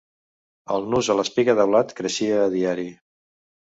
El 0.77 0.87
nus 0.93 1.11
a 1.15 1.17
l'espiga 1.21 1.57
de 1.61 1.69
blat 1.75 1.97
creixia 2.03 2.43
a 2.49 2.53
diari. 2.59 2.93